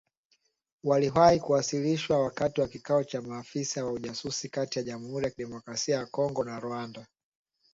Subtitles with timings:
[0.83, 6.05] “Waliwahi kuwasilishwa wakati wa kikao cha maafisa wa ujasusi kati ya Jamuhuri ya Kidemokrasia ya
[6.05, 7.05] Kongo na Rwanda"